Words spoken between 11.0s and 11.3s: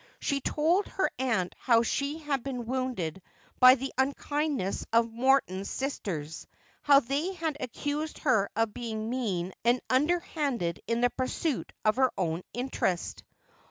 the